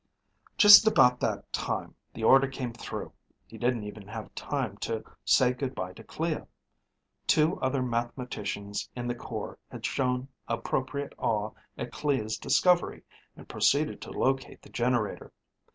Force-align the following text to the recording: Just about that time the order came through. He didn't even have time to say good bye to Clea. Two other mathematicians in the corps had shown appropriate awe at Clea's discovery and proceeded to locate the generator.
Just 0.57 0.87
about 0.87 1.19
that 1.19 1.53
time 1.53 1.93
the 2.11 2.23
order 2.23 2.47
came 2.47 2.73
through. 2.73 3.13
He 3.45 3.59
didn't 3.59 3.83
even 3.83 4.07
have 4.07 4.33
time 4.33 4.77
to 4.77 5.03
say 5.23 5.53
good 5.53 5.75
bye 5.75 5.93
to 5.93 6.03
Clea. 6.03 6.39
Two 7.27 7.59
other 7.59 7.83
mathematicians 7.83 8.89
in 8.95 9.05
the 9.07 9.13
corps 9.13 9.59
had 9.69 9.85
shown 9.85 10.27
appropriate 10.47 11.13
awe 11.19 11.51
at 11.77 11.91
Clea's 11.91 12.37
discovery 12.39 13.03
and 13.37 13.47
proceeded 13.47 14.01
to 14.01 14.09
locate 14.11 14.63
the 14.63 14.69
generator. 14.69 15.31